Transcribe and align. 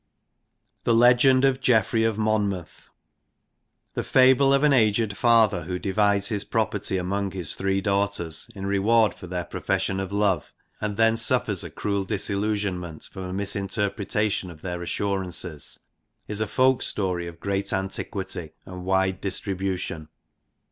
The 0.83 0.95
Legend 0.95 1.45
of 1.45 1.61
Geoffrey 1.61 2.03
of 2.05 2.17
Monmouth. 2.17 2.89
The 3.93 4.03
fable 4.03 4.51
of 4.51 4.63
an 4.63 4.73
aged 4.73 5.15
father 5.15 5.65
who 5.65 5.77
divides 5.77 6.29
his 6.29 6.43
property 6.43 6.97
among 6.97 7.29
his 7.29 7.53
three 7.53 7.81
daughters 7.81 8.49
in 8.55 8.65
reward 8.65 9.13
for 9.13 9.27
their 9.27 9.43
profession 9.45 9.99
of 9.99 10.09
Jove, 10.09 10.51
and 10.79 10.97
then 10.97 11.17
suffers 11.17 11.63
a 11.63 11.69
cruel 11.69 12.03
disillusionment 12.03 13.09
from 13.11 13.25
a 13.25 13.31
misinterpretation 13.33 14.49
of 14.49 14.63
their 14.63 14.81
assurances, 14.81 15.77
is 16.27 16.41
a 16.41 16.47
folk 16.47 16.81
story 16.81 17.27
of 17.27 17.39
great 17.39 17.71
antiquity 17.71 18.53
and 18.65 18.85
wide 18.85 19.21
distribution. 19.21 20.09